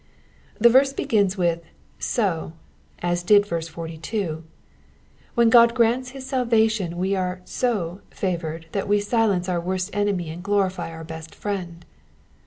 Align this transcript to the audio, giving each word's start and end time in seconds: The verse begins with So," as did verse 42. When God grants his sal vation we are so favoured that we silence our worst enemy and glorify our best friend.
The 0.59 0.67
verse 0.67 0.93
begins 0.93 1.37
with 1.37 1.61
So," 1.99 2.53
as 3.03 3.21
did 3.21 3.45
verse 3.45 3.67
42. 3.67 4.43
When 5.35 5.51
God 5.51 5.75
grants 5.75 6.09
his 6.09 6.25
sal 6.25 6.43
vation 6.47 6.95
we 6.95 7.15
are 7.15 7.41
so 7.45 8.01
favoured 8.09 8.65
that 8.71 8.87
we 8.87 8.99
silence 8.99 9.47
our 9.47 9.61
worst 9.61 9.91
enemy 9.93 10.31
and 10.31 10.41
glorify 10.41 10.89
our 10.89 11.03
best 11.03 11.35
friend. 11.35 11.85